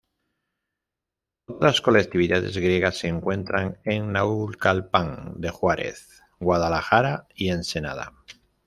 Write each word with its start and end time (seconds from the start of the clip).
Otras 1.45 1.79
colectividades 1.79 2.57
griegas 2.57 2.97
se 2.97 3.07
encuentran 3.07 3.77
en 3.83 4.13
Naucalpan 4.13 5.33
de 5.39 5.51
Juárez, 5.51 6.23
Guadalajara 6.39 7.27
y 7.35 7.49
Ensenada. 7.49 8.11